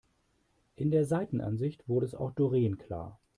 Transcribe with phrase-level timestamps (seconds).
[0.77, 3.19] In der Seitenansicht wurde es auch Doreen klar.